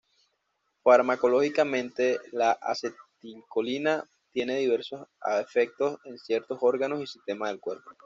[0.81, 5.07] Farmacológicamente, la acetilcolina tiene diversos
[5.39, 7.91] efectos en ciertos órganos y sistemas del cuerpo.